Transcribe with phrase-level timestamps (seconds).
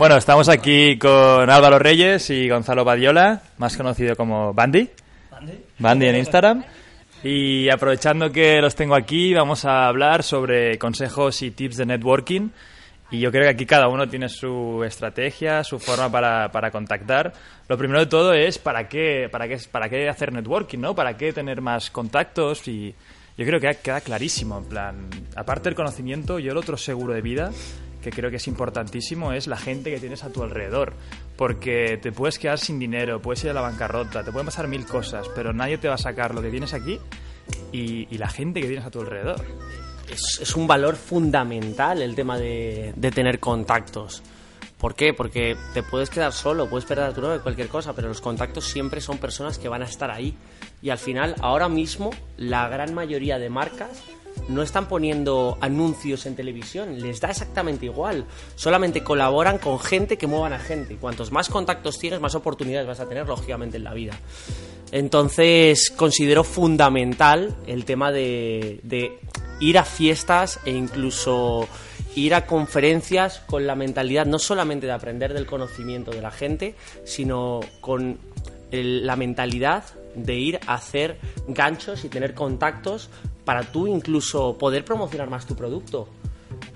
[0.00, 4.88] Bueno, estamos aquí con Álvaro Reyes y Gonzalo Badiola, más conocido como Bandy.
[5.78, 6.64] Bandy en Instagram.
[7.22, 12.48] Y aprovechando que los tengo aquí, vamos a hablar sobre consejos y tips de networking.
[13.10, 17.34] Y yo creo que aquí cada uno tiene su estrategia, su forma para, para contactar.
[17.68, 20.94] Lo primero de todo es para qué, para qué, para qué hacer networking, ¿no?
[20.94, 22.94] Para qué tener más contactos y
[23.36, 27.20] yo creo que queda clarísimo, en plan, aparte del conocimiento, yo el otro seguro de
[27.20, 27.50] vida
[28.02, 30.94] que creo que es importantísimo es la gente que tienes a tu alrededor.
[31.36, 34.86] Porque te puedes quedar sin dinero, puedes ir a la bancarrota, te pueden pasar mil
[34.86, 36.98] cosas, pero nadie te va a sacar lo que tienes aquí
[37.72, 39.40] y, la gente que tienes a tu alrededor.
[40.10, 44.22] Es, un valor fundamental el tema de, tener contactos.
[44.78, 45.12] ¿Por qué?
[45.12, 49.02] Porque te puedes quedar solo, puedes perder tu novio, cualquier cosa, pero los contactos siempre
[49.02, 50.36] son personas que van a estar ahí.
[50.80, 54.02] Y al final, ahora mismo, la gran mayoría de marcas
[54.50, 58.26] no están poniendo anuncios en televisión, les da exactamente igual.
[58.54, 60.96] Solamente colaboran con gente que muevan a gente.
[60.96, 64.18] Cuantos más contactos tienes, más oportunidades vas a tener, lógicamente, en la vida.
[64.92, 68.80] Entonces, considero fundamental el tema de,
[69.60, 71.68] ir a fiestas e incluso
[72.16, 76.74] ir a conferencias con la mentalidad no solamente de aprender del conocimiento de la gente,
[77.04, 78.18] sino con
[78.72, 83.10] la mentalidad de ir a hacer ganchos y tener contactos
[83.50, 86.06] para tú incluso poder promocionar más tu producto.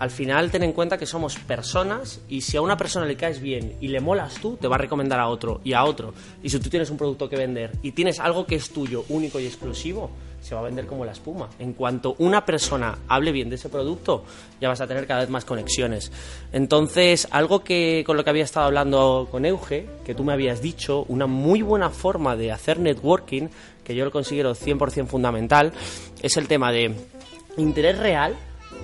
[0.00, 3.40] Al final ten en cuenta que somos personas y si a una persona le caes
[3.40, 6.14] bien y le molas tú, te va a recomendar a otro y a otro.
[6.42, 9.38] Y si tú tienes un producto que vender y tienes algo que es tuyo, único
[9.38, 11.48] y exclusivo, se va a vender como la espuma.
[11.60, 14.24] En cuanto una persona hable bien de ese producto,
[14.60, 16.12] ya vas a tener cada vez más conexiones.
[16.52, 20.60] Entonces, algo que con lo que había estado hablando con Euge, que tú me habías
[20.60, 23.48] dicho, una muy buena forma de hacer networking,
[23.84, 25.72] que yo lo considero 100% fundamental,
[26.22, 26.94] es el tema de
[27.56, 28.34] interés real,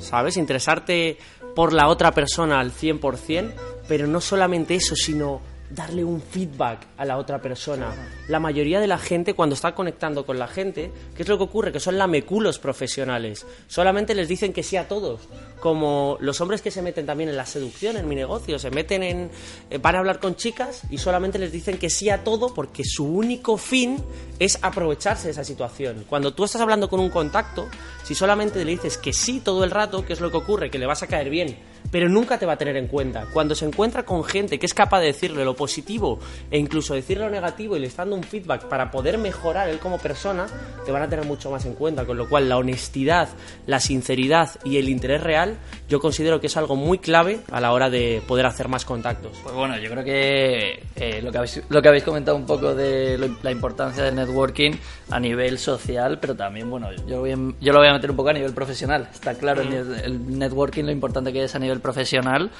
[0.01, 0.37] ¿sabes?
[0.37, 1.19] Interesarte
[1.55, 3.53] por la otra persona al 100%,
[3.89, 7.95] pero no solamente eso, sino darle un feedback a la otra persona.
[8.29, 11.45] La mayoría de la gente, cuando está conectando con la gente, ¿qué es lo que
[11.45, 11.73] ocurre?
[11.73, 13.47] Que son lameculos profesionales.
[13.69, 15.21] Solamente les dicen que sí a todos.
[15.61, 19.03] Como los hombres que se meten también en la seducción, en mi negocio, se meten
[19.03, 19.31] en.
[19.71, 22.83] Eh, van a hablar con chicas y solamente les dicen que sí a todo porque
[22.85, 24.03] su único fin
[24.39, 26.05] es aprovecharse de esa situación.
[26.09, 27.69] Cuando tú estás hablando con un contacto,
[28.03, 30.71] si solamente le dices que sí todo el rato, ¿qué es lo que ocurre?
[30.71, 31.57] Que le vas a caer bien
[31.91, 33.27] pero nunca te va a tener en cuenta.
[33.33, 36.19] Cuando se encuentra con gente que es capaz de decirle lo positivo
[36.51, 39.79] e incluso decirle lo negativo y le está dando un feedback para poder mejorar él
[39.79, 40.47] como persona,
[40.85, 42.05] te van a tener mucho más en cuenta.
[42.05, 43.29] Con lo cual, la honestidad,
[43.67, 45.57] la sinceridad y el interés real,
[45.89, 49.37] yo considero que es algo muy clave a la hora de poder hacer más contactos.
[49.43, 52.75] Pues bueno, yo creo que eh, lo, que habéis, lo que habéis comentado un poco
[52.75, 54.73] de la importancia del networking
[55.11, 58.33] a nivel social, pero también, bueno, yo, yo lo voy a meter un poco a
[58.33, 59.09] nivel profesional.
[59.13, 62.51] Está claro el, el networking, lo importante que es a nivel profesional,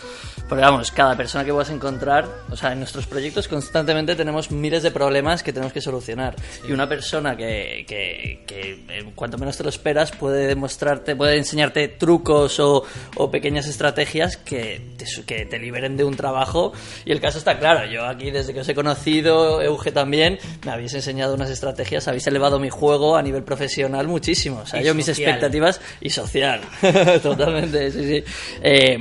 [0.49, 4.53] porque vamos, cada persona que vas a encontrar, o sea, en nuestros proyectos constantemente tenemos
[4.53, 6.37] miles de problemas que tenemos que solucionar.
[6.69, 11.89] Y una persona que, que, que, cuanto menos te lo esperas puede demostrarte, puede enseñarte
[11.89, 12.85] trucos o,
[13.17, 16.73] o pequeñas estrategias que te, que te liberen de un trabajo.
[17.05, 20.73] Y el caso está claro, yo aquí desde que os he conocido, Euge también, me
[20.73, 24.61] habéis enseñado unas estrategias, habéis elevado mi juego a nivel profesional muchísimo.
[24.63, 26.61] O sea, yo mis expectativas y social,
[27.23, 28.25] totalmente, sí, sí.
[28.63, 29.00] Eh,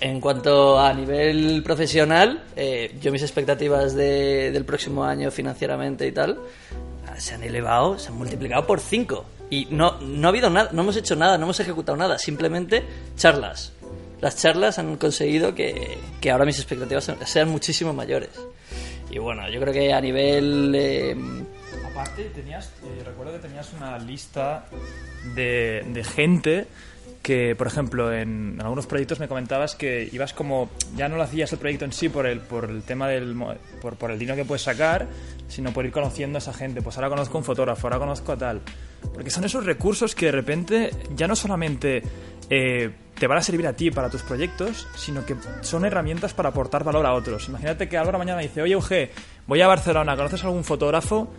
[0.00, 6.38] en cuanto a nivel profesional, eh, yo mis expectativas del próximo año financieramente y tal
[7.18, 9.24] se han elevado, se han multiplicado por 5.
[9.50, 12.82] Y no, no ha habido nada, no hemos hecho nada, no hemos ejecutado nada, simplemente
[13.16, 13.72] charlas.
[14.20, 15.98] Las charlas han conseguido que,
[16.30, 18.30] ahora mis expectativas sean muchísimo mayores.
[19.10, 21.46] Y bueno, yo creo que a nivel...
[21.94, 24.66] Aparte, tenías, eh, recuerdo que tenías una lista
[25.36, 26.66] de, de gente
[27.22, 31.52] que, por ejemplo, en, algunos proyectos me comentabas que ibas como, ya no lo hacías
[31.52, 33.34] el proyecto en sí por el, por el tema del,
[33.80, 35.06] por, por el dinero que puedes sacar,
[35.48, 36.82] sino por ir conociendo a esa gente.
[36.82, 38.60] Pues ahora conozco a un fotógrafo, ahora conozco a tal.
[39.14, 42.02] Porque son esos recursos que de repente ya no solamente
[42.50, 46.48] eh, te van a servir a ti para tus proyectos, sino que son herramientas para
[46.48, 47.48] aportar valor a otros.
[47.48, 49.12] Imagínate que ahora mañana dice, oye, Euge,
[49.46, 51.32] voy a Barcelona, ¿conoces algún fotógrafo?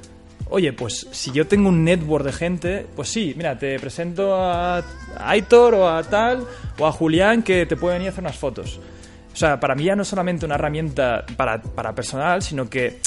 [0.49, 4.83] Oye, pues si yo tengo un network de gente, pues sí, mira, te presento a
[5.17, 6.45] Aitor o a tal,
[6.77, 8.79] o a Julián que te pueden venir a hacer unas fotos.
[9.33, 12.99] O sea, para mí ya no es solamente una herramienta para, para personal, sino que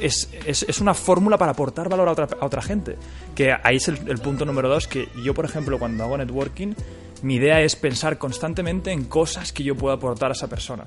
[0.00, 2.96] es, es, es una fórmula para aportar valor a otra, a otra gente.
[3.34, 6.74] Que ahí es el, el punto número dos, que yo, por ejemplo, cuando hago networking,
[7.22, 10.84] mi idea es pensar constantemente en cosas que yo puedo aportar a esa persona.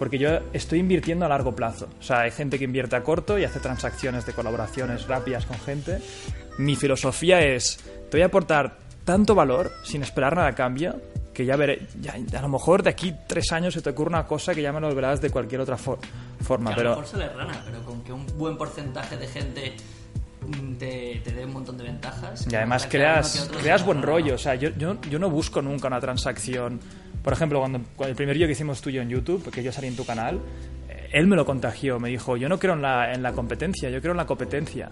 [0.00, 1.86] Porque yo estoy invirtiendo a largo plazo.
[2.00, 5.60] O sea, hay gente que invierte a corto y hace transacciones de colaboraciones rápidas con
[5.60, 5.98] gente.
[6.58, 7.76] Mi filosofía es,
[8.10, 11.00] te voy a aportar tanto valor sin esperar nada a cambio
[11.34, 14.26] que ya veré, ya, a lo mejor de aquí tres años se te ocurre una
[14.26, 15.98] cosa que ya me lo verás de cualquier otra for-
[16.42, 16.90] forma, Que a pero...
[16.90, 19.74] lo mejor sale rana, pero con que un buen porcentaje de gente
[20.46, 22.46] mm, te, te dé un montón de ventajas.
[22.50, 24.34] Y además creas, creas se buen haga rollo.
[24.34, 26.80] O sea, yo, yo, yo no busco nunca una transacción.
[27.22, 29.88] Por ejemplo, cuando, cuando el primer vídeo que hicimos tuyo en YouTube, que yo salí
[29.88, 30.40] en tu canal,
[30.88, 31.98] eh, él me lo contagió.
[32.00, 34.90] Me dijo, yo no creo en la, en la competencia, yo creo en la competencia.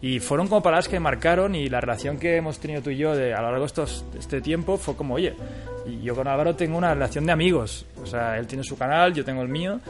[0.00, 3.16] Y fueron como palabras que marcaron y la relación que hemos tenido tú y yo
[3.16, 5.34] de, a lo largo de estos, este tiempo fue como, oye,
[6.02, 7.84] yo con Álvaro tengo una relación de amigos.
[8.00, 9.80] O sea, él tiene su canal, yo tengo el mío.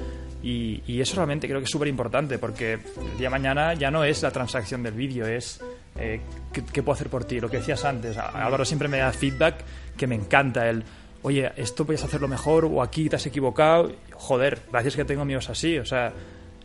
[0.43, 3.91] Y, y eso realmente creo que es súper importante porque el día de mañana ya
[3.91, 5.61] no es la transacción del vídeo, es
[5.99, 6.21] eh,
[6.53, 7.41] ¿qué, qué puedo hacer por ti.
[7.41, 9.57] Lo que decías antes, Álvaro siempre me da feedback
[9.97, 10.69] que me encanta.
[10.69, 10.85] El,
[11.23, 13.93] oye, esto puedes hacerlo mejor o aquí te has equivocado.
[14.13, 15.79] Joder, gracias que tengo amigos así.
[15.79, 16.13] O sea,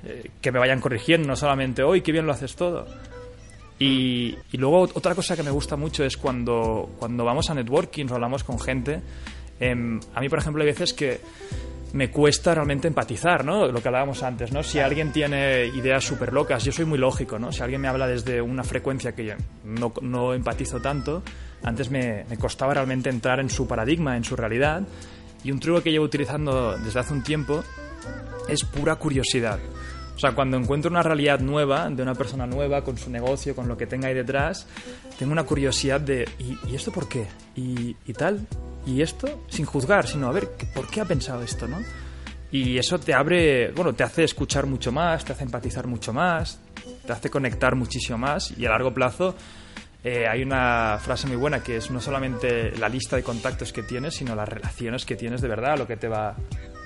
[0.05, 2.85] eh, que me vayan corrigiendo, no solamente hoy, qué bien lo haces todo.
[3.79, 8.05] Y, y luego otra cosa que me gusta mucho es cuando, cuando vamos a networking
[8.11, 9.01] o hablamos con gente.
[9.59, 11.19] em, a mí, por ejemplo, hay veces que
[11.93, 13.67] me cuesta realmente empatizar, ¿no?
[13.67, 14.63] Lo que hablábamos antes, ¿no?
[14.63, 17.51] Si alguien tiene ideas súper locas, yo soy muy lógico, ¿no?
[17.51, 19.33] Si alguien me habla desde una frecuencia que yo
[19.63, 21.23] no, no empatizo tanto,
[21.63, 24.83] antes me, costaba realmente entrar en su paradigma, en su realidad.
[25.43, 27.63] Y un truco que llevo utilizando desde hace un tiempo
[28.47, 29.59] es pura curiosidad.
[30.15, 33.67] O sea, cuando encuentro una realidad nueva, de una persona nueva, con su negocio, con
[33.67, 34.67] lo que tenga ahí detrás,
[35.17, 37.25] tengo una curiosidad de, ¿y, esto por qué?
[37.55, 38.45] ¿Y, y tal?
[38.85, 39.43] ¿Y esto?
[39.49, 41.79] Sin juzgar, sino, a ver, ¿qué- ¿por qué ha pensado esto, no?
[42.51, 46.59] Y eso te abre, bueno, te hace escuchar mucho más, te hace empatizar mucho más,
[47.05, 49.35] te hace conectar muchísimo más y a largo plazo
[50.03, 53.83] eh, hay una frase muy buena que es no solamente la lista de contactos que
[53.83, 56.35] tienes, sino las relaciones que tienes de verdad, lo que te va...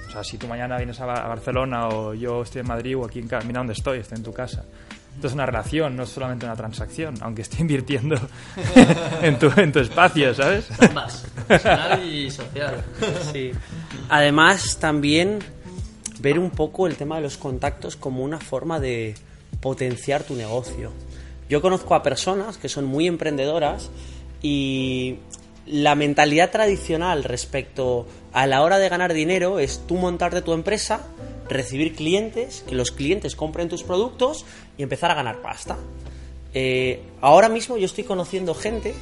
[0.08, 2.96] O sea, si tú mañana vienes a, Ba- a Barcelona o yo estoy en Madrid
[2.98, 4.64] o aquí en casa, mira dónde estoy, estoy en tu casa.
[5.16, 8.16] Esto es una relación, no es solamente una transacción, aunque esté invirtiendo
[9.22, 10.68] en, tu, en tu espacio, ¿sabes?
[10.80, 12.84] Ambas, personal y social.
[13.34, 13.52] Sí.
[14.10, 15.40] Además, también
[16.20, 19.16] ver un poco el tema de los contactos como una forma de
[19.60, 20.92] potenciar tu negocio.
[21.50, 23.90] Yo conozco a personas que son muy emprendedoras
[24.42, 25.18] y
[25.66, 31.08] la mentalidad tradicional respecto a la hora de ganar dinero es tú montarte tu empresa,
[31.50, 34.46] recibir clientes, que los clientes compren tus productos
[34.78, 35.78] y empezar a ganar pasta.
[36.54, 38.94] Eh, ahora mismo yo estoy conociendo gente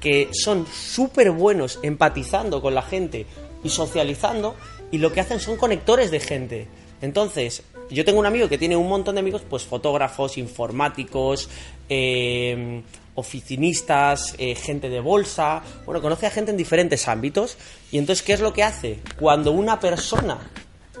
[0.00, 3.26] que son súper buenos empatizando con la gente
[3.64, 4.56] y socializando
[4.90, 6.68] y lo que hacen son conectores de gente.
[7.00, 11.48] Entonces, yo tengo un amigo que tiene un montón de amigos, pues fotógrafos, informáticos,
[11.94, 12.82] eh,
[13.14, 17.58] oficinistas, eh, gente de bolsa, bueno, conoce a gente en diferentes ámbitos
[17.90, 19.00] y entonces, ¿qué es lo que hace?
[19.20, 20.38] Cuando una persona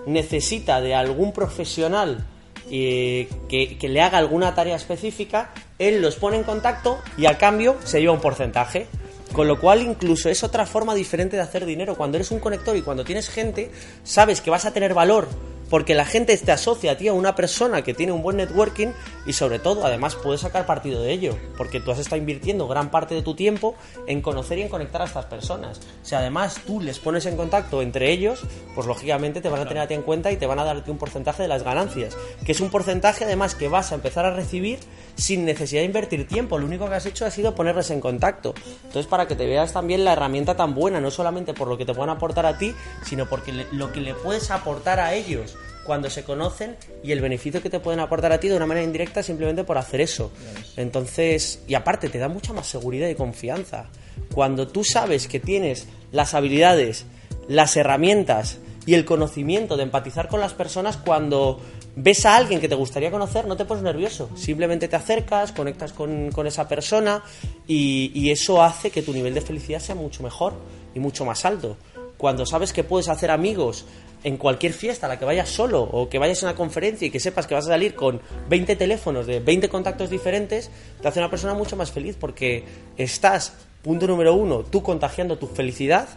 [0.06, 2.26] necesita de algún profesional
[2.70, 7.38] eh, que, que le haga alguna tarea específica, él los pone en contacto y a
[7.38, 8.86] cambio se lleva un porcentaje.
[9.32, 11.94] Con lo cual incluso es otra forma diferente de hacer dinero.
[11.94, 13.70] Cuando eres un conector y cuando tienes gente,
[14.04, 15.26] sabes que vas a tener valor
[15.72, 18.88] porque la gente te asocia a ti a una persona que tiene un buen networking
[19.24, 22.90] y sobre todo además puedes sacar partido de ello porque tú has estado invirtiendo gran
[22.90, 23.74] parte de tu tiempo
[24.06, 25.80] en conocer y en conectar a estas personas.
[26.02, 28.42] Si además tú les pones en contacto entre ellos,
[28.74, 30.90] pues lógicamente te van a tener a ti en cuenta y te van a darte
[30.90, 34.34] un porcentaje de las ganancias, que es un porcentaje además que vas a empezar a
[34.34, 34.78] recibir
[35.16, 38.54] sin necesidad de invertir tiempo, lo único que has hecho ha sido ponerles en contacto.
[38.84, 41.84] Entonces para que te veas también la herramienta tan buena, no solamente por lo que
[41.84, 45.56] te puedan aportar a ti, sino porque le- lo que le puedes aportar a ellos
[45.84, 48.84] cuando se conocen y el beneficio que te pueden aportar a ti de una manera
[48.86, 50.30] indirecta simplemente por hacer eso.
[50.76, 53.86] Entonces, y aparte te da mucha más seguridad y confianza.
[54.34, 57.04] Cuando tú sabes que tienes las habilidades,
[57.48, 61.60] las herramientas y el conocimiento de empatizar con las personas cuando
[61.94, 64.30] ves a alguien que te gustaría conocer, no te pones nervioso.
[64.34, 67.22] Simplemente te acercas, conectas con, con esa persona
[67.66, 70.54] y, eso hace que tu nivel de felicidad sea mucho mejor
[70.94, 71.76] y mucho más alto.
[72.16, 73.84] Cuando sabes que puedes hacer amigos
[74.24, 77.20] en cualquier fiesta la que vayas solo o que vayas a una conferencia y que
[77.20, 80.70] sepas que vas a salir con 20 teléfonos de 20 contactos diferentes,
[81.00, 82.64] te hace una persona mucho más feliz porque
[82.96, 86.08] estás, punto número uno, tú contagiando tu felicidad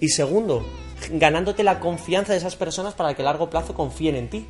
[0.00, 0.64] y segundo,
[1.10, 4.46] ganándote la confianza de esas personas para que a largo plazo confíen en ti.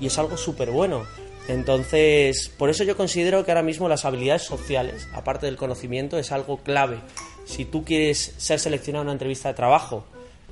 [0.00, 1.04] Y es algo súper bueno.
[1.48, 6.32] Entonces, por eso yo considero que ahora mismo las habilidades sociales, aparte del conocimiento, es
[6.32, 7.00] algo clave.
[7.44, 10.04] Si tú quieres ser seleccionado en una entrevista de trabajo,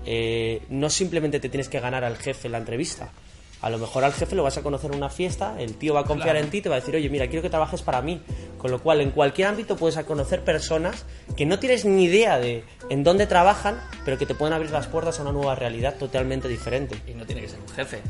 [0.04, 3.12] eh, no simplemente te tienes que ganar al jefe en la entrevista.
[3.60, 6.00] A lo mejor al jefe lo vas a conocer en una fiesta, el tío va
[6.00, 8.02] a confiar en ti y te va a decir, oye, mira, quiero que trabajes para
[8.02, 8.22] mí.
[8.56, 12.64] Con lo cual, en cualquier ámbito puedes conocer personas que no tienes ni idea de
[12.90, 16.48] en dónde trabajan, pero que te pueden abrir las puertas a una nueva realidad totalmente
[16.48, 16.96] diferente.
[17.06, 18.02] Y no tiene que ser un jefe,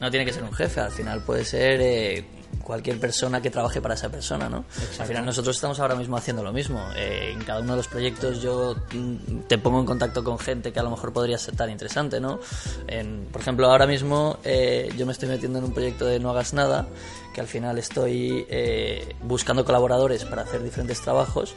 [0.00, 2.24] no tiene que ser un jefe, al final puede ser eh,
[2.62, 4.64] cualquier persona que trabaje para esa persona, ¿no?
[4.98, 6.84] Al final nosotros estamos ahora mismo haciendo lo mismo.
[6.96, 10.72] Eh, en cada uno de los proyectos yo mm, te pongo en contacto con gente
[10.72, 12.40] que a lo mejor podría ser tan interesante, ¿no?
[12.88, 16.30] En, por ejemplo, ahora mismo eh, yo me estoy metiendo en un proyecto de No
[16.30, 16.88] hagas nada,
[17.36, 21.54] que al final estoy eh, buscando colaboradores para hacer diferentes trabajos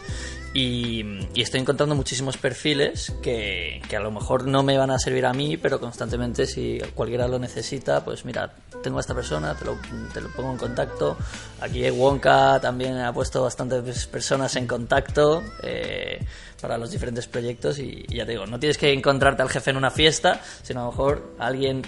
[0.54, 1.06] y,
[1.36, 5.32] estoy encontrando muchísimos perfiles que, que a lo mejor no me van a servir a
[5.32, 9.78] mí, pero constantemente si cualquiera lo necesita, pues mira, tengo a esta persona, te lo,
[10.14, 11.18] te lo pongo en contacto.
[11.62, 16.20] Aquí Wonka también ha puesto bastantes personas en contacto eh,
[16.62, 19.78] para los diferentes proyectos y ya te digo, no tienes que encontrarte al jefe en
[19.78, 21.84] una fiesta, sino a lo mejor alguien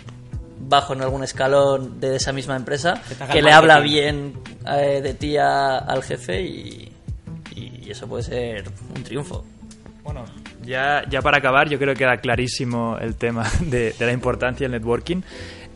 [0.68, 3.02] bajo en algún escalón de esa misma empresa
[3.32, 4.34] Que le habla bien
[4.68, 6.92] eh, de ti a- al jefe y,
[7.56, 8.66] y eso puede ser
[8.96, 9.44] un triunfo.
[10.04, 10.26] Bueno,
[10.64, 14.66] ya, ya para acabar, yo creo que queda clarísimo el tema de, de la importancia
[14.68, 15.22] del networking.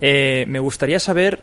[0.02, 1.40] Eh, me gustaría saber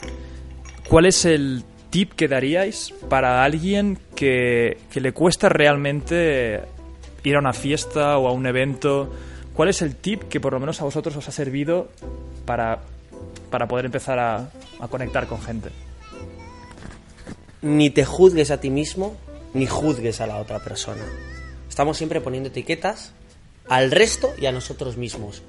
[0.88, 6.62] cuál es el tip que daríais para alguien que, que le cuesta realmente
[7.24, 9.12] ir a una fiesta o a un evento.
[9.54, 11.88] ¿Cuál es el tip que por lo menos a vosotros os ha servido
[12.46, 12.80] para,
[13.52, 15.70] para poder empezar a, a conectar con gente?
[17.62, 19.16] ni te juzgues a ti mismo,
[19.54, 21.04] ni juzgues a la otra persona.
[21.68, 23.12] Estamos siempre poniendo etiquetas
[23.68, 25.42] al resto y a nosotros mismos.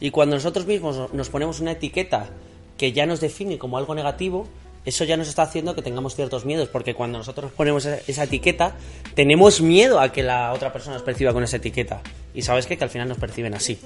[0.00, 2.28] Y cuando nosotros mismos nos ponemos una etiqueta
[2.76, 4.46] que ya nos define como algo negativo,
[4.84, 8.24] eso ya nos está haciendo que tengamos ciertos miedos, porque cuando nosotros ponemos esa- esa
[8.24, 8.76] etiqueta,
[9.14, 12.00] tenemos miedo a que la otra persona nos perciba con esa etiqueta.
[12.34, 12.78] Y sabes qué?
[12.78, 13.78] que al final nos perciben así.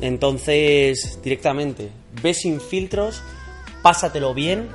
[0.00, 1.90] Entonces, directamente,
[2.22, 3.22] ve sin filtros,
[3.82, 4.68] pásatelo bien,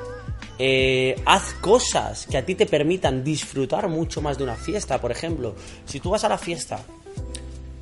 [0.59, 4.99] eh, haz cosas que a ti te permitan disfrutar mucho más de una fiesta.
[5.01, 5.55] Por ejemplo,
[5.85, 6.79] si tú vas a la fiesta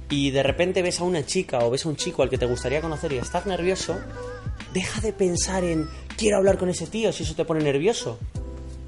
[0.10, 2.46] y de repente ves a una chica o ves a un chico al que te
[2.46, 3.98] gustaría conocer y estás nervioso,
[4.76, 8.20] deja de pensar en quiero hablar con ese tío si eso te pone nervioso.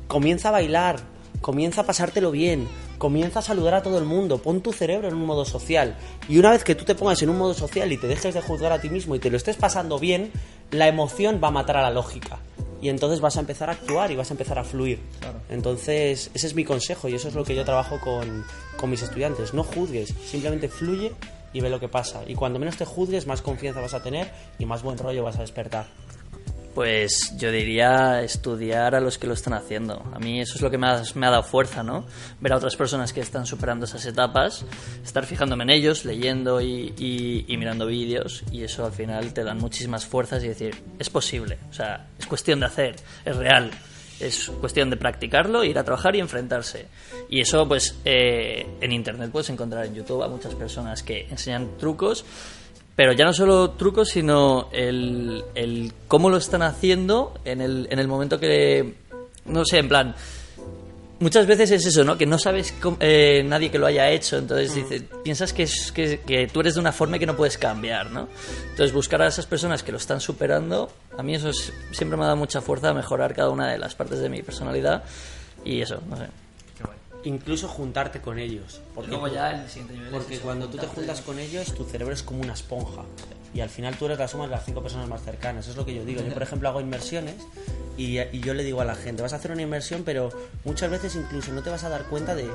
[0.07, 0.97] Comienza a bailar,
[1.39, 2.67] comienza a pasártelo bien,
[2.97, 5.95] comienza a saludar a todo el mundo, pon tu cerebro en un modo social.
[6.27, 8.41] Y una vez que tú te pongas en un modo social y te dejes de
[8.41, 10.31] juzgar a ti mismo y te lo estés pasando bien,
[10.71, 12.39] la emoción va a matar a la lógica.
[12.81, 14.99] Y entonces vas a empezar a actuar y vas a empezar a fluir.
[15.49, 19.01] Entonces, ese es mi consejo y eso es lo que yo trabajo con, con mis
[19.01, 19.53] estudiantes.
[19.53, 21.13] No juzgues, simplemente fluye
[21.53, 22.21] y ve lo que pasa.
[22.27, 25.37] Y cuando menos te juzgues, más confianza vas a tener y más buen rollo vas
[25.37, 25.85] a despertar.
[26.75, 30.03] Pues yo diría estudiar a los que lo están haciendo.
[30.13, 32.05] A mí eso es lo que más me ha dado fuerza, ¿no?
[32.39, 34.63] Ver a otras personas que están superando esas etapas,
[35.03, 36.93] estar fijándome en ellos, leyendo y,
[37.47, 41.57] y- mirando vídeos, y eso al final te dan muchísimas fuerzas y decir, es posible,
[41.67, 43.71] o sea, es cuestión de hacer, es real,
[44.19, 46.87] es cuestión de practicarlo, ir a trabajar y enfrentarse.
[47.29, 51.77] Y eso, pues, eh, en internet puedes encontrar en YouTube a muchas personas que enseñan
[51.77, 52.25] trucos
[52.97, 57.99] pero ya no solo trucos, sino el, el cómo lo están haciendo en el, en
[57.99, 58.95] el momento que...
[59.45, 60.15] No sé, en plan...
[61.19, 62.15] Muchas veces es eso, ¿no?
[62.17, 65.91] Que no sabes cómo- eh, nadie que lo haya hecho, entonces dice, piensas que, es,
[65.91, 68.27] que, que tú eres de una forma y que no puedes cambiar, ¿no?
[68.69, 72.23] Entonces buscar a esas personas que lo están superando, a mí eso es- siempre me
[72.23, 75.03] ha dado mucha fuerza a mejorar cada una de las partes de mi personalidad
[75.65, 76.25] y eso, no sé.
[77.23, 78.79] Incluso juntarte con ellos.
[78.93, 82.41] Porque, el siguiente nivel porque cuando tú te juntas con ellos, tu cerebro es como
[82.41, 83.01] una esponja.
[83.57, 85.65] Y al final tú eres la suma de las cinco personas más cercanas.
[85.65, 86.21] Eso es lo que yo digo.
[86.21, 87.33] Yo, por ejemplo, hago inmersiones
[87.97, 90.29] y, y yo le digo a la gente, vas a hacer una inmersión, pero
[90.63, 92.47] muchas veces incluso no te vas a dar cuenta de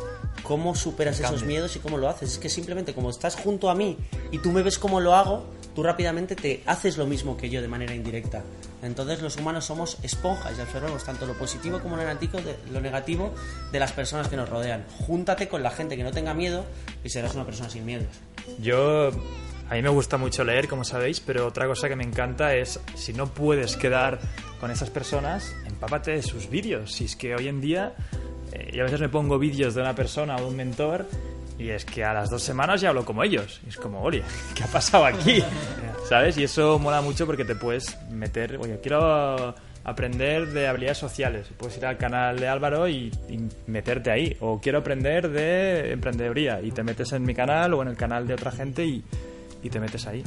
[0.45, 2.35] cómo superas esos miedos y cómo lo haces.
[2.35, 3.99] Es que simplemente como estás junto a mí
[4.31, 5.45] y tú me ves cómo lo hago,
[5.75, 8.45] tú rápidamente te haces lo mismo que yo de manera indirecta.
[8.81, 12.81] Entonces los humanos somos esponjas y absorbemos tanto lo positivo como lo negativo de, lo
[12.81, 13.33] negativo
[13.73, 14.85] de las personas que nos rodean.
[15.05, 16.65] Júntate con la gente que no tenga miedo
[17.03, 18.07] y serás una persona sin miedos.
[18.61, 19.11] Yo,
[19.73, 22.79] a mí me gusta mucho leer, como sabéis, pero otra cosa que me encanta es,
[22.95, 24.21] si no puedes quedar
[24.61, 26.93] con esas personas, empápate de sus vídeos.
[26.93, 27.95] Si es que hoy en día,
[28.53, 31.07] eh, yo a veces me pongo vídeos de una persona o de un mentor
[31.59, 33.63] y es que a las dos semanas ya hablo como ellos.
[33.65, 34.23] Y es como, oye,
[34.55, 35.43] ¿qué ha pasado aquí?
[36.07, 36.37] ¿Sabes?
[36.37, 41.49] Y eso mola mucho porque te puedes meter, oye, quiero aprender de habilidades sociales.
[41.57, 44.37] Puedes ir al canal de Álvaro y, y meterte ahí.
[44.41, 48.27] O quiero aprender de emprendeduría y te metes en mi canal o en el canal
[48.27, 49.03] de otra gente y,
[49.63, 50.23] y te metes ahí.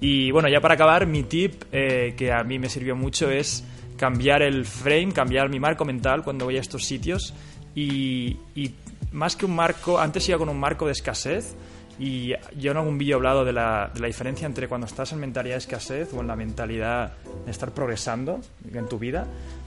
[0.00, 3.64] Y bueno, ya para acabar, mi tip eh, que a mí me sirvió mucho es
[3.96, 7.32] cambiar el frame, cambiar mi marco mental cuando voy a estos sitios
[7.74, 8.74] y, y
[9.12, 11.54] más que un marco, antes iba con un marco de escasez
[11.98, 15.12] y yo en algún vídeo he hablado de la, de la diferencia entre cuando estás
[15.12, 17.12] en mentalidad de escasez o en la mentalidad
[17.44, 18.40] de estar progresando
[18.72, 19.26] en tu vida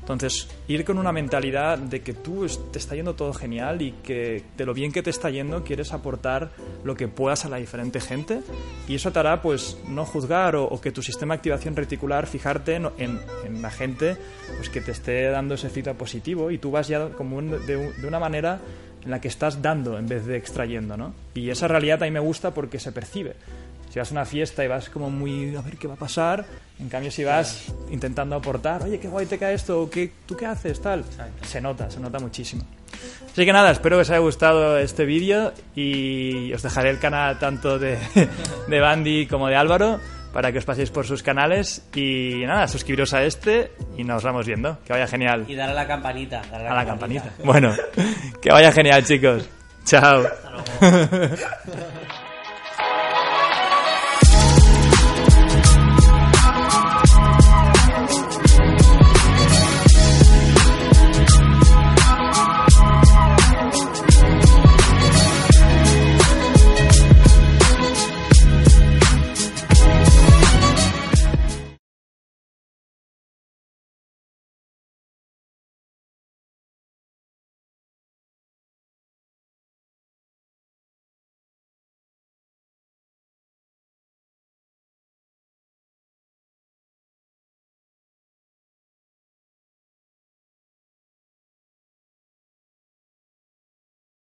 [0.10, 4.42] Entonces, ir con una mentalidad de que tú te está yendo todo genial y que
[4.56, 6.52] de lo bien que te está yendo quieres aportar
[6.86, 8.40] lo que puedas a la diferente gente
[8.88, 12.76] y eso te hará pues no juzgar o, que tu sistema de activación reticular fijarte
[12.76, 14.16] en, en- en la gente
[14.56, 17.60] pues que te esté dando ese feedback positivo y tú vas ya como de,
[17.92, 18.62] de una manera
[19.04, 21.14] en la que estás dando en vez de extrayendo, ¿no?
[21.34, 23.36] Y esa realidad a mí me gusta porque se percibe.
[23.90, 26.46] Si vas a una fiesta y vas como muy a ver qué va a pasar,
[26.80, 30.36] en cambio si vas intentando aportar, oye, qué guay te cae esto, o ¿qué, ¿tú
[30.36, 30.82] qué haces?
[30.82, 31.04] Tal,
[31.42, 32.64] se nota, se nota muchísimo.
[33.32, 37.38] Así que nada, espero que os haya gustado este vídeo y os dejaré el canal
[37.40, 37.98] tanto de,
[38.68, 40.00] de Bandy como de Álvaro
[40.34, 44.46] para que os paséis por sus canales y nada, suscribiros a este y nos vamos
[44.46, 44.78] viendo.
[44.86, 45.46] Que vaya genial.
[45.48, 46.42] Y dar a la campanita.
[46.52, 47.32] darle A la campanita.
[47.44, 47.74] Bueno,
[48.42, 49.50] que vaya genial chicos.
[49.86, 50.24] Chao.